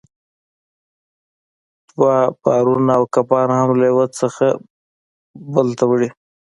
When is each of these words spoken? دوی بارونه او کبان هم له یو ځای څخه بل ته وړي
دوی 1.95 2.17
بارونه 2.43 2.93
او 2.97 3.03
کبان 3.13 3.49
هم 3.57 3.69
له 3.79 3.85
یو 3.91 3.97
ځای 4.01 4.09
څخه 4.19 4.45
بل 5.53 5.67
ته 5.77 5.83
وړي 5.89 6.09